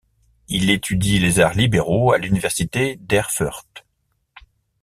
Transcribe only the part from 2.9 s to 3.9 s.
d'Erfurt.